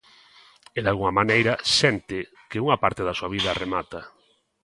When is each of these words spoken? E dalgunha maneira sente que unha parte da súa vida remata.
E 0.77 0.79
dalgunha 0.85 1.17
maneira 1.19 1.53
sente 1.79 2.17
que 2.49 2.61
unha 2.65 2.79
parte 2.83 3.01
da 3.07 3.17
súa 3.17 3.31
vida 3.35 3.57
remata. 3.63 4.01